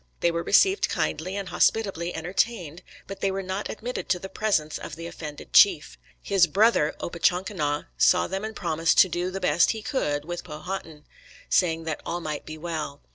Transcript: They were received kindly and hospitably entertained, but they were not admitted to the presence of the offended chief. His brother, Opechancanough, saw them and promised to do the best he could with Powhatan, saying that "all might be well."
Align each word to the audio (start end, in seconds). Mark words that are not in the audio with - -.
They 0.21 0.31
were 0.31 0.41
received 0.41 0.89
kindly 0.89 1.35
and 1.35 1.49
hospitably 1.49 2.15
entertained, 2.15 2.81
but 3.05 3.19
they 3.19 3.29
were 3.29 3.43
not 3.43 3.69
admitted 3.69 4.09
to 4.09 4.17
the 4.17 4.29
presence 4.29 4.79
of 4.79 4.95
the 4.95 5.05
offended 5.05 5.53
chief. 5.53 5.95
His 6.23 6.47
brother, 6.47 6.95
Opechancanough, 7.01 7.85
saw 7.99 8.25
them 8.25 8.43
and 8.43 8.55
promised 8.55 8.97
to 8.97 9.09
do 9.09 9.29
the 9.29 9.39
best 9.39 9.69
he 9.73 9.83
could 9.83 10.25
with 10.25 10.43
Powhatan, 10.43 11.05
saying 11.49 11.83
that 11.83 12.01
"all 12.03 12.19
might 12.19 12.47
be 12.47 12.57
well." 12.57 13.01